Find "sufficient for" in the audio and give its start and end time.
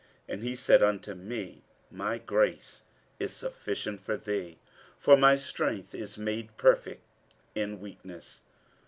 3.33-4.17